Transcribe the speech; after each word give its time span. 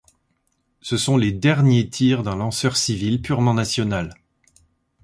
Ce 0.81 0.97
sont 0.97 1.15
les 1.15 1.31
derniers 1.31 1.87
tirs 1.87 2.23
d'un 2.23 2.35
lanceur 2.35 2.75
civil 2.75 3.21
purement 3.21 3.53
national. 3.53 4.15